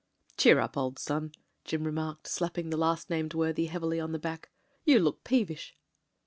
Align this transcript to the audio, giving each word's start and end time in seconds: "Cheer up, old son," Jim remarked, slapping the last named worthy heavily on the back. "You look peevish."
"Cheer 0.35 0.59
up, 0.59 0.77
old 0.77 0.97
son," 0.97 1.31
Jim 1.63 1.83
remarked, 1.83 2.25
slapping 2.25 2.71
the 2.71 2.75
last 2.75 3.11
named 3.11 3.35
worthy 3.35 3.67
heavily 3.67 3.99
on 3.99 4.13
the 4.13 4.17
back. 4.17 4.49
"You 4.83 4.97
look 4.99 5.23
peevish." 5.23 5.75